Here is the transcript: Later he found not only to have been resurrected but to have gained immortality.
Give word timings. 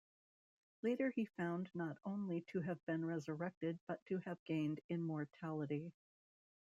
Later 0.81 1.11
he 1.15 1.25
found 1.37 1.69
not 1.75 1.95
only 2.05 2.41
to 2.53 2.61
have 2.61 2.83
been 2.87 3.05
resurrected 3.05 3.77
but 3.87 4.03
to 4.07 4.17
have 4.25 4.43
gained 4.45 4.81
immortality. 4.89 5.93